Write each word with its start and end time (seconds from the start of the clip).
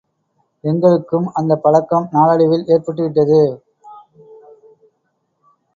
எங்களுக்கும் 0.63 1.27
அந்தப் 1.33 1.61
பழக்கம் 1.61 2.07
நாளடைவில் 2.11 2.65
ஏற்பட்டுவிட்டது. 2.67 3.41